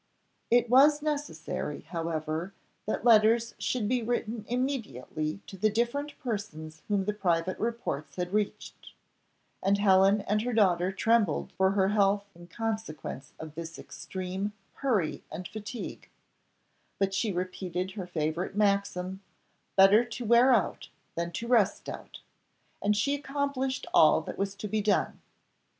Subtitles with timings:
[0.49, 2.55] It was necessary, however,
[2.87, 8.33] that letters should be written immediately to the different persons whom the private reports had
[8.33, 8.93] reached;
[9.61, 15.23] and Helen and her daughter trembled for her health in consequence of this extreme hurry
[15.31, 16.09] and fatigue,
[16.97, 19.21] but she repeated her favourite maxim
[19.75, 22.21] "Better to wear out, than to rust out"
[22.81, 25.21] and she accomplished all that was to be done.